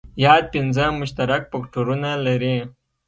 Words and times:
یاد 0.25 0.43
پنځه 0.53 0.85
مشترک 0.99 1.41
فکټورونه 1.51 2.09
لري. 2.25 2.57